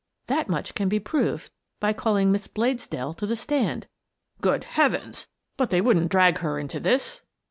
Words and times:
That 0.25 0.49
much 0.49 0.73
can 0.73 0.89
be 0.89 0.99
proved 0.99 1.51
by 1.79 1.93
calling 1.93 2.31
Miss 2.31 2.47
Bladesdell 2.47 3.13
to 3.17 3.27
the 3.27 3.35
stand." 3.35 3.85
"Good 4.41 4.63
Heavens! 4.63 5.27
But 5.57 5.69
they 5.69 5.79
wouldn't 5.79 6.09
drag 6.09 6.39
her 6.39 6.57
into 6.57 6.79
this?" 6.79 7.21